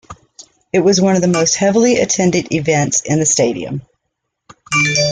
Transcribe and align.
It 0.73 0.79
was 0.79 0.99
one 0.99 1.15
of 1.15 1.21
the 1.21 1.27
most 1.27 1.53
heavily 1.53 1.97
attended 1.97 2.51
events 2.51 3.01
in 3.03 3.19
the 3.19 3.25
stadium. 3.27 3.83